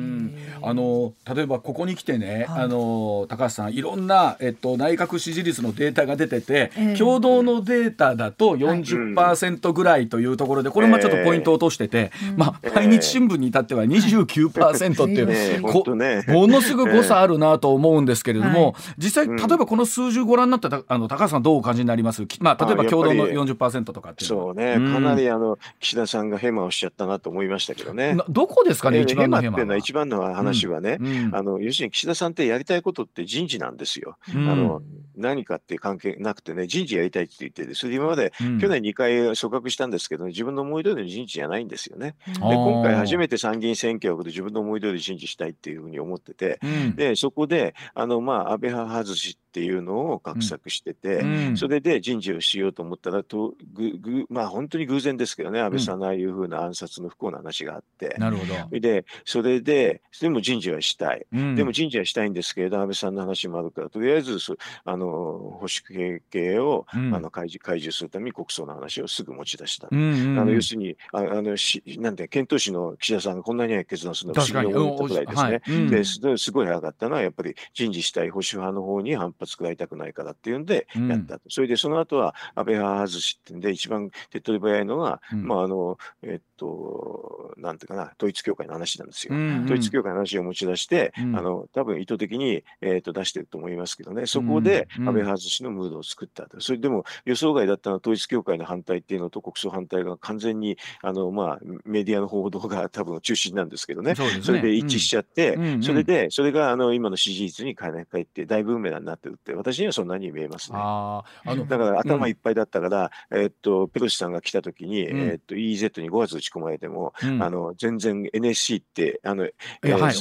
[0.63, 22.27] あの例えばここに来てね、あの高橋さん、いろんな、えっと、内閣支持率のデータが出てて、共同のデータだと40%ぐらいというところで、これもちょっとポイントを落としてて、まあ、毎日新聞に至っては29%っていう、ね、ものすごく誤差あるなと思うんですけれども、実際、例えばこの数字ご覧になったあの高橋さんどうお感じになります？
[22.41, 28.17] まあ例えば共同の40%とかってそうね、かなりあの岸田さんがヘマをしちゃったなと思いましたけどね。
[28.29, 30.99] どこですかね一番のヘマっていうのは一番の話はね、
[31.33, 34.83] あの要するに岸田さんってやりたいことって人事なんですよ、うん、あの
[35.17, 42.15] 何かって関係なくてね人事やりたいって言ってそれ今まで、去年2回組閣したんですけど、自分の思い通りの人事じゃないんですよね。
[42.27, 46.61] で今回初めて参議院選挙区で自分の思い通り人事したいっていうふうに思ってて、
[46.97, 58.81] でそこであのまあ安倍派外しっていうのを画策してて、うん、それで人事をしようと思ったらとぐぐまあ本当に偶然ですけどね安倍さんのああいうふうな暗殺の不幸な話があって、なるほど。
[58.81, 64.39] でそれででも人事はしたい、うん、でも人事はしたいんですけれど安倍さんの話もあるからとりあえず
[64.87, 81.35] あの保守系を、うん、あの開示開示するために国葬の話をすぐ持ち出した、うんうんうん、あの要するにああのしなんて検討士の岸田さんがこんなに決断するのは不思議に思ったくらいですね、はい、ですすごい早かったのはやっぱり人事したい保守派の方に反発食らいたくないからっていうんでやった。
[81.35, 89.41] と、うん、それでその後は安倍派外しってんで一番手っ取り早いのが、うん、まああのえっとなんていうかな統一教会の話なんですよ、うん。
[89.41, 94.27] うん、統一教会の話を持ち出して、あの多分意図的に、えー、っと出してると思いますけどね。
[94.27, 110.79] そこで安倍派外しのムードを作ったと、それでも予想外だったのは統一教会の反対っていうのと国葬反対が完全にあの、まあ、メディアの報道が 多分中心なんですけどね、それで一致しちゃって、それでそれがあの今の支持率に変えって大ブーメランになってるって私にはそんなに見えますね。
[110.79, 120.15] ああのだから頭いっぱいだったから、うん、えー、っとペロシさんが来た時に、うん、えー、っと EZ に5月打ち込まれても、うん、あの全然 NSC ってあの、えーはい。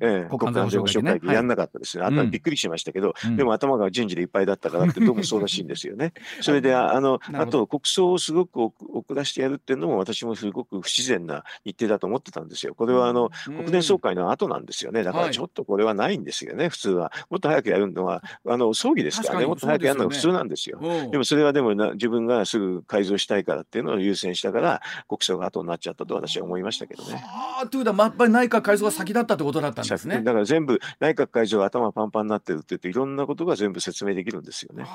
[0.00, 2.04] えー、国家安全保障会議やんなかったですね。
[2.04, 6.12] はい、あびっくりしましたけど、でも頭が人事でいっぱいだったからってどうもそうらしいんですよね。
[6.40, 12.74] それであのあと国葬をすごく遅らしてやるっていうのも私もすごく不自然な日程だと思ってたんですよ。
[12.74, 15.02] これはあの、国連総会の後なんですよね。
[15.02, 17.12] だからちょっとこれはないんですよね、はい、普通は。
[17.30, 20.80] もっと早くやるのはあの葬儀ですからね、もっと早くやるのが普通なんですよ。
[21.10, 27.24] でもそれはでもな自分がすぐ改造したいからっていうのを優先したから、国葬が後になっちゃったと私は思いましたけどね。
[27.60, 30.22] あということは、やっぱり内閣改造が先だったってことだったんですね。
[30.22, 34.84] だから全部、内閣改造頭パンパンになってるって言って、いろんなことが全部説明できるんですよね。
[34.84, 34.88] は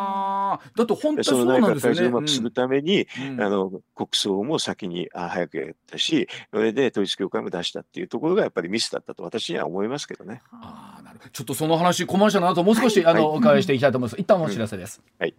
[0.00, 0.01] あ。
[0.76, 10.42] だと本当その内閣改造をうまくするために、うん、あの国葬も先にあ早くやったし、それで統一教会も出したっていうところがやっぱりミスだったと私には思いますけどね。
[10.52, 14.20] あなるちょっとその話、コマーシャルの後もう少し、はい、あの、お伺いしていきたいと思います。
[14.20, 15.00] 一旦お知らせです。
[15.18, 15.34] はい。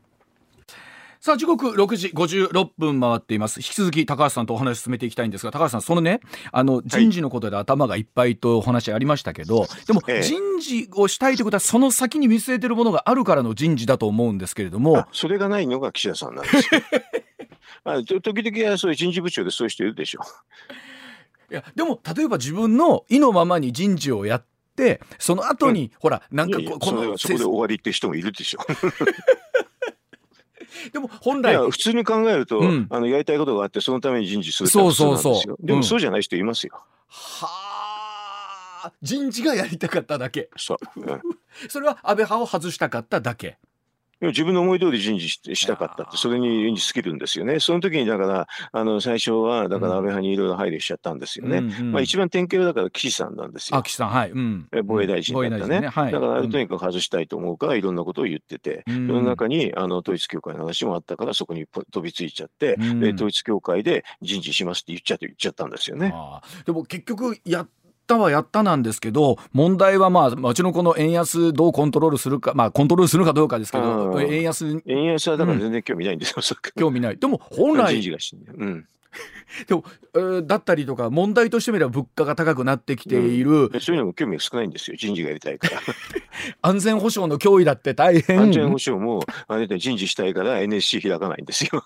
[1.26, 3.62] さあ時刻6時56分回っています。
[3.62, 6.20] 引き続き高橋さんとお話進めていきたいんですが高橋さんそのね
[6.52, 16.82] あの人事のことで頭がいっぱいとお話ありましたけど、はい、でも人事をしたいということはその先に見据えているものがあるからの人事だと思うんですけれどもそれがないのが岸田さんなんですよ。
[17.86, 20.22] ま あ、時々はそういう人事部長でそういう人いるでしょ。
[21.50, 28.60] ういやでも例えば自分の意のままに人事をやってその後に、うん、ほらなんかこのそこで終わりって人もいるでしょ
[30.92, 35.58] でも本来普通に考えると、うん、あのやりたいことがあってそのために人事するそうそうそう。
[35.60, 36.82] でもそうじゃない人いますよ。
[37.08, 37.48] は
[38.86, 38.92] あ。
[39.02, 40.50] 人事がやりたかっただけ。
[40.58, 41.22] そう、うん、
[41.70, 43.58] それは安倍派を外したかっただけ
[44.28, 47.60] 自分の思い通り人事したかったって、それに尽きるんですよね。
[47.60, 51.58] その時にだから、あの最初は、だから安倍派にいろいろ配慮しちゃったんですよね。
[51.58, 53.78] うんうん、まあ、一番典型はだから岸さんなんですよ。
[53.78, 54.32] あ岸さん、はい。
[54.32, 55.82] うん、防衛大臣だったね。
[55.82, 66.14] ねはい、だから、とにかく外したいと思うから、いろんなことを言ってて、うん、世の中にあの統一教会の話もあったから、そこに飛びついちゃって、うん、統一教会で人事しますって言っちゃって言っちゃったんですよね。
[66.66, 67.70] でも結局やっ
[68.06, 77.18] たはやったなんですけど問題はまあもちろんこの円安どうコントロールするかまあコントロールするかどうかですけど円安円安はだから全然興味ないんですよ、うん、興味ない。
[77.18, 78.88] でも本来うん、
[79.68, 79.84] でも、
[80.16, 85.82] えー、だったりとか問題としてみれば物価が高くなってきている、うん、そういうのも興味が少ないんですよ人事がやりたいから。
[86.62, 88.40] 安全保障の脅威だって大変。
[88.40, 91.84] 安全保障もあれで人事したいから NSC 開かないんですよ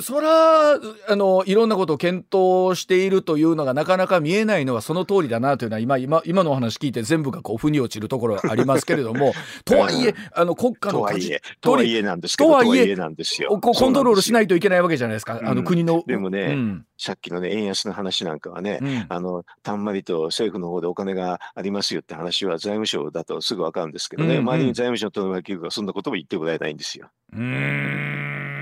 [0.00, 9.32] そらあのいろんなことを検討しているというのがなかなか見えないのはその通りだなというのは今今今のお話聞いて全部がこう腑に落ちるところありますけれども
[9.64, 13.58] とはいえあの国家の価値とはいえなんですけどとはいえなんですよ。
[13.60, 16.02] コントロールしないといけないわけじゃないですか、あの国の。
[16.06, 27.08] でもね、うん、さっきのね円安の話なんかはね、うん、あのたんまりと政府の方でお金がありますよって話は財務省だとすぐ分かるんですけどね、うんうん、周りに財務省との分けがそんなことも言ってもらえないんですよ。
[27.32, 28.53] うん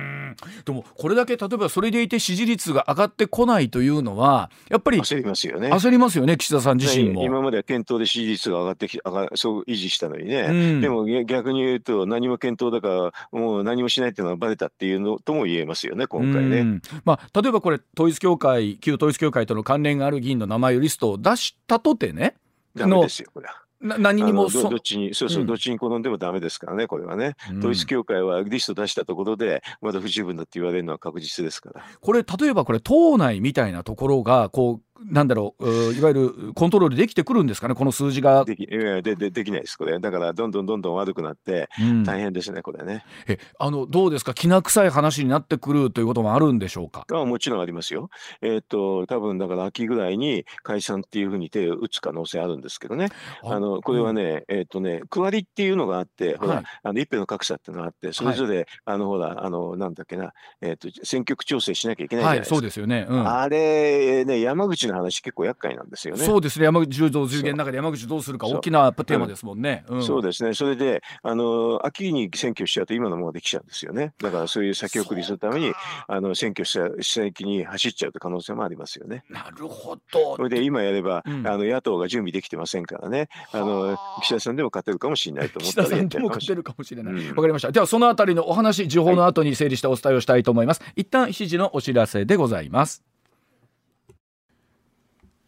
[0.65, 5.71] でもこれだけ例えばそれでいて支持率が上がってこないというのはやっぱり焦りますよね。
[5.71, 7.25] 焦りますよね岸田さん自身も。
[7.25, 22.35] 今までは検討で支持率が上がってき上がそう維持したのにね、うん、でも逆に言うと何も検討だからもう何もしないっていうのはバレたっていうのとも言えますよね今回ね、うん、まあ、例えばこれ統一教会旧統一教会との関連がある議員の名前リストを出したとてね
[22.75, 23.62] ダメですよこれは。
[23.83, 31.85] な何にもどっちにそうそう、どっちに転んでもダメですからねこれはね、うん、統一教会はリスト出したところでまだ不十分だって言われるのは確実ですから。
[32.01, 38.45] これ例えばこれ党内みたいなところがこうなんだろういわゆるコントロールできてくるんですかねこの数字が。
[38.45, 39.99] できででできないですこれ。
[39.99, 41.69] だからどんどんどんどん悪くなって
[42.05, 43.05] 大変ですね、うん、これね。
[43.27, 44.35] えあのどうですか？
[44.35, 47.07] きな臭い話になってくるということもあるんでしょうか？
[47.11, 48.11] あもちろんありますよ。
[48.41, 53.09] えー、っと多分だから秋ぐらいに解散っていうふうに手を打つ可能性あるんですけどね。
[53.43, 66.25] あのこれはね、うん、えー、っとね区割りっていうのがあってほら、はい、あの一票の格差っていうのがあってそれぞれ、はい、あのほらあのなんだっけな、えー、っと選挙区調整しなきゃいけないじゃないですか、はい、そうですよね、うん、あれね山口の話結構厄介なんですよね。
[66.25, 69.85] そうですね山口柔道10元の中で山口どうするか大きなテーマですもんね。
[69.89, 74.13] うん、そうですねそれであの秋に選挙しちゃうと今のままできちゃうんですよね。
[74.19, 75.73] だからそういう先送りするために
[76.07, 79.25] あの選挙した先に走っちゃうと可能性もありますよね。
[79.29, 80.37] なるほど。
[80.37, 87.15] それで今やれば、うん、あの野党が準備できてませんからねあの岸田さんでも勝てるかもしれないと思ったら岸田さんでも勝てるかもしれない。
[87.15, 87.73] わ、うん、かりました。
[87.73, 90.83] ではそのあたりのお話情報の後に整理してお伝えをしたいと思います。
[90.83, 93.12] はい、一旦7時のお知らせでございます。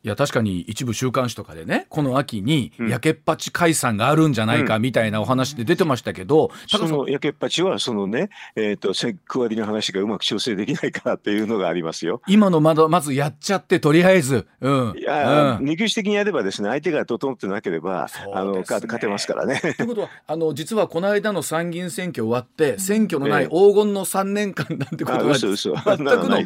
[0.05, 12.21] いや確かに一部週刊誌とかでねこの秋にやけっぱち解散があるんじゃないかみたいなお話で出てましたけど、うん、そのやけっぱちはそのね、えーと、と区割りの話がうまく調整できないからっていうのがありますよ。
[12.29, 19.59] 今のまだまずやっちゃってとりあえず、うん、いや、うん、二級的にやればですね相手が整ってなければ、ね、あの勝てますからね。
[19.79, 26.37] ということはあの実はこの間の参議院選挙終わって選挙のない黄金の3年間なんてことが全くの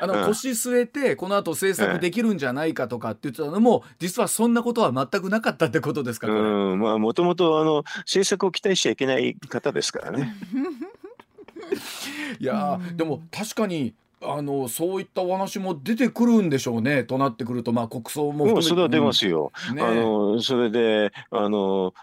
[0.00, 10.34] あの腰据えてこの後政策できるんじゃないかとかって言ってたのもも実はそんなことは全くなかったってことですかうんまあもともとあの政策を期待しちゃいけない方ですからね。
[12.40, 17.04] いやでも確かにあのそういったお話も出てくるんでしょうね。
[17.04, 19.76] となってくると、まあ、国葬ももそれは出ますよ、うん。
[19.76, 21.94] ね、あのそれであの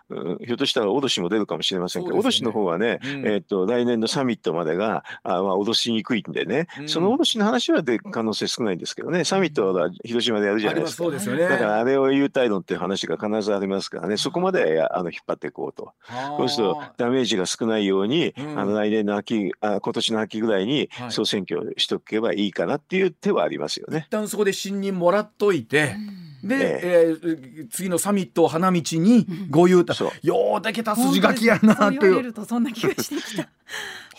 [0.45, 9.23] ひょっとしたら脅しも出るかもしれませんけど、ね、脅しの方はね、うん、えーと、来年のサミットまでがあ、まあ、脅しにくいんでね、うん、その脅しの話は出る可能性少ないんですけどね。
[9.23, 11.29] サミットは広島でやるじゃないですか、す。
[11.29, 14.17] よね、だからあれを言う態度っていう話が必ずありますからね。
[14.17, 15.93] そこまであの引っ張っていこうと。
[16.37, 24.05] そうするとダメージが少ないように、あの来年の秋あ今年の秋ぐらいに総選挙しとけばいいかなっていう手はありますよね。
[24.07, 25.95] 一旦そこで信任もらっといて、
[26.43, 32.33] で、えー、次のサミットを花道にご言うた、ようでけた筋書きやなという。
[32.47, 33.49] そんな気がしてきた。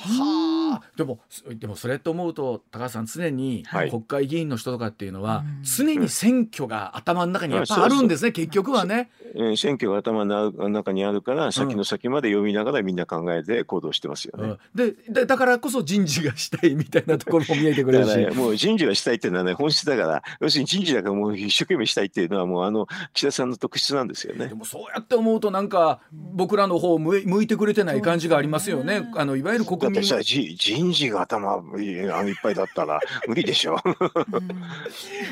[0.06, 1.20] はあ、でも
[1.54, 9.10] でもそれと思うと高橋さん常に国会議員の人とかっていうのは、常に選挙が頭の中にやっぱあるんですね、結局はね。
[9.56, 14.48] 選挙が頭の中にあるから先の先まで読みながらみんな考えて行動してますよね。
[14.48, 24.48] うん、ででだからこそ人事がしたいみたいなところも見えてくるし、ね、もう人事がしたいっていうのはね本質だから要するに人事だからもう一生懸命したいっていうのはもうあの岸田さんの特質なんですよね。
[24.48, 29.10] でもそうやって思うとなんか僕らの方向いてくれてない感じがありますよね。
[29.16, 33.76] あのいわゆる国民ってさ人事が頭いっぱいだったら 無理でしょ。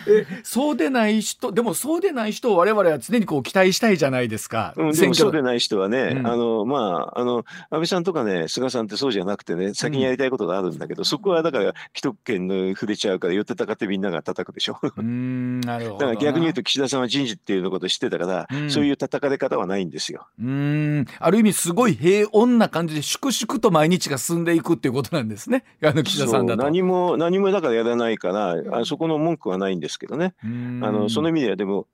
[0.09, 14.79] えそうでない人でもそうでない人を我々は常にこう期待したいじゃないですか、うん、でもそうでない人はね、うん、あのまああの安倍さんとかね菅さんってそうじゃなくてね先にやりたいことがあるんだけど、うん、そこはだから既得権の触れちゃうから寄ってたかってみんなが叩くでしょ。
[14.97, 20.27] うんなるほどだから逆に言うと岸田さんは人事っていうのこと知ってたから、そういう叩かれ方はないんですよ。
[20.41, 21.07] うん。
[21.19, 25.65] ある意味すごい平穏な感じで粛々と毎日が進んでいくっていうことなんですね。
[25.83, 26.63] あの岸田さんだと。
[26.63, 30.35] 何も何もだからやらないからあそこの文句はないんですけどね。
[30.43, 31.87] あのその意味ではでも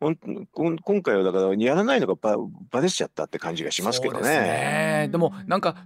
[0.52, 2.36] 今回はだからやらないのがば
[2.70, 4.28] ばれちゃったって感じがしますけどね。
[4.28, 5.08] ね。
[5.10, 5.76] でもなんか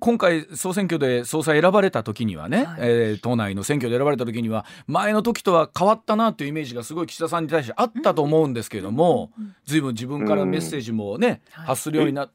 [0.00, 9.30] 今回総選挙で総裁選ばれた時にはね、はい、えー、党内の選挙で選ばれた時には前の時とは変わったなっていうイメージがすごい岸田さんに対してあったと思うんですけれども、
[9.64, 12.34] ずいぶん自分からメッセージもね、発するようになって。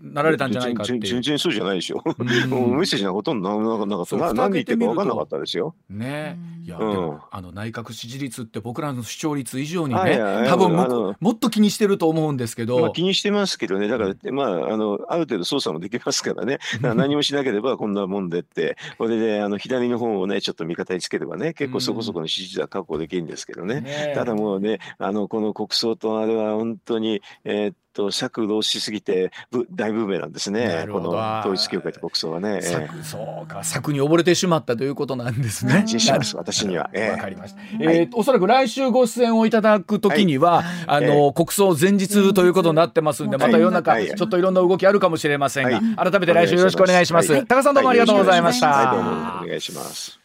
[0.00, 2.02] なられたんじゃないかって全然そうじゃないでしょ。
[2.18, 5.74] うん、メッセージがほとんどななかったな何言ってるか分かんなかったですよ。
[5.88, 23.80] ねいや、うん、でもあの内閣支持率って僕らの視聴率以上にね、多分ももっと気にしてると思うんですけど、まあ、気にしてますけどねだからまああのある程度操作もできますからね何もしなければこんなもんでってこれであの左の方をねちょっと味方につければね結構そこそこの支持率は確保できるんですけどね。
[23.80, 29.32] ねただもうねあのこの国葬とあれは本当にえー、っと尺度しすぎて
[29.72, 30.86] 大ブーメなんですね。
[30.90, 31.10] この
[31.40, 32.60] 統一教会と国葬はね。
[32.62, 33.64] そうか。
[33.64, 35.84] 策に溺れてしまったということなんですね。
[36.00, 36.84] します私には。
[36.84, 37.60] わ、えー、かりました。
[37.80, 47.44] えー、おそらく来週ご出演をいただくときには、はい、あの、えー、国葬前日ということになってますんで、また世の中、はい、ちょっといろんな動きあるかもしれませんが、はい、改めて来週よろしくお願いします。
[47.46, 48.68] 高さんどうもありがとうございました。
[48.68, 49.10] はい、どうも
[49.44, 50.20] お願いします。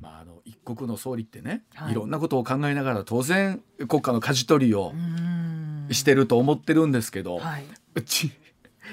[0.00, 4.92] まああの一国の総理ってね、い、ろんなことを考えながら当然国家の舵取りを
[5.90, 7.64] してると思ってるんですけど、はい、
[7.94, 8.30] うちい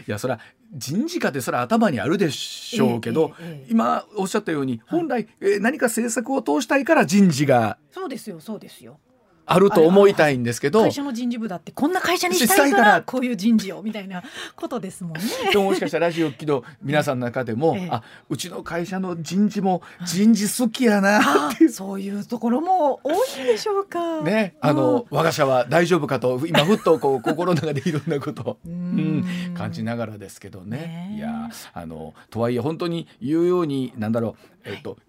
[0.08, 0.40] やそれは
[0.74, 9.00] 人事課ってそれは頭にあるでしょうけど、えええ、今おっしゃったように本来、はい、何か政策を通したいから人事がそうですよそうですよ
[9.52, 14.24] あると思いたいんですけど会社の人事部だってこんな会社にしたいから こういう人事をみたいな
[14.56, 15.22] ことですもんね。
[15.52, 24.22] でももしかしたらラジオ機の皆さんの中でも、ええ、あうちの会社の人事も人事好きやなってそういうところも多いでしょうか。
[24.22, 29.26] ねあの我が社は大丈夫かと今ふっとこう 心の中でいろんなことうん、
[29.56, 30.78] 感じながらですけどね。
[30.78, 34.97] ねいやあのとはいえ本当に言うようになんだろうえっと、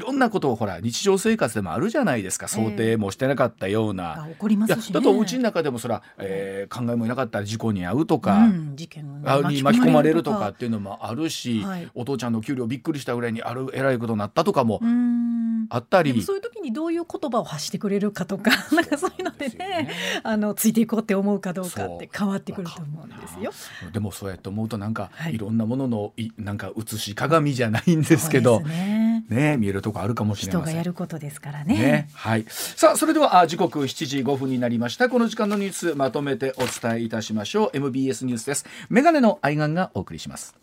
[0.00, 2.48] ろんなことをほら日常生活でもあるじゃないですか。
[2.48, 10.50] 想定もしてなかったような、えー、起こりますし、ね、だとうちの中でもそら、えー、考えもなかったら事故に遭うとか、うん、事件に巻き込まれるとか。
[10.50, 14.80] っていうのもあるし、はい、お父ちゃんの給料びっくりしたぐらいにあるえらいことになったとかも
[15.70, 19.90] あったりそういう時にどういう言葉を発してくれるかとかなんかそういうのでね、ね、
[20.22, 23.52] あのついていこうって思うかどうかって変わってくると思うんですよ。
[23.92, 30.62] でもそうやって思うとなんか、はい、いろんなもののいなんか映し鏡じゃないんですけどねね見えるとこあるかもしれません。
[30.64, 31.74] 人がやることですからね。
[31.74, 32.44] ねはい。
[32.48, 35.08] さあそれでは時刻7時5分になりました。
[35.08, 37.70] この時間のニュースまとめてお伝えいたしましょう。
[37.76, 38.66] MBS ニュースです。
[38.88, 40.54] メガネの愛玩がお送りします。